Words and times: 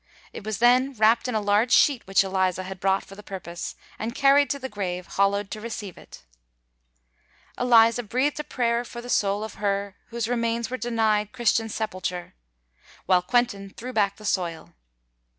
It 0.33 0.43
was 0.43 0.57
then 0.57 0.93
wrapped 0.95 1.27
in 1.27 1.35
a 1.35 1.39
large 1.39 1.71
sheet 1.71 2.07
which 2.07 2.23
Eliza 2.23 2.63
had 2.63 2.79
brought 2.79 3.03
for 3.05 3.13
the 3.13 3.21
purpose, 3.21 3.75
and 3.99 4.15
carried 4.15 4.49
to 4.49 4.57
the 4.57 4.67
grave 4.67 5.05
hollowed 5.05 5.51
to 5.51 5.61
receive 5.61 5.95
it. 5.95 6.23
Eliza 7.55 8.01
breathed 8.01 8.39
a 8.39 8.43
prayer 8.43 8.83
for 8.83 8.99
the 8.99 9.09
soul 9.11 9.43
of 9.43 9.53
her 9.61 9.95
whose 10.07 10.27
remains 10.27 10.71
were 10.71 10.77
denied 10.77 11.33
Christian 11.33 11.69
sepulture, 11.69 12.33
while 13.05 13.21
Quentin 13.21 13.69
threw 13.69 13.93
back 13.93 14.15
the 14.15 14.25
soil. 14.25 14.73